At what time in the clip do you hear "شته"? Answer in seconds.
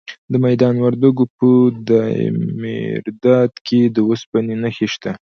4.93-5.11